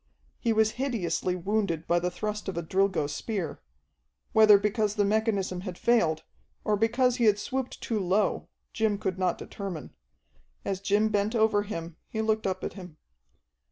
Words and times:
He 0.39 0.51
was 0.51 0.71
hideously 0.81 1.35
wounded 1.35 1.85
by 1.85 1.99
the 1.99 2.09
thrust 2.09 2.49
of 2.49 2.57
a 2.57 2.63
Drilgo 2.63 3.05
spear 3.05 3.61
whether 4.33 4.57
because 4.57 4.95
the 4.95 5.05
mechanism 5.05 5.61
had 5.61 5.77
failed, 5.77 6.23
or 6.63 6.75
because 6.75 7.17
he 7.17 7.25
had 7.25 7.37
swooped 7.37 7.79
too 7.81 7.99
low, 7.99 8.47
Jim 8.73 8.97
could 8.97 9.19
not 9.19 9.37
determine. 9.37 9.93
As 10.65 10.79
Jim 10.79 11.09
bent 11.09 11.35
over 11.35 11.61
him 11.61 11.97
he 12.07 12.19
looked 12.19 12.47
up 12.47 12.63
at 12.63 12.73
him. 12.73 12.97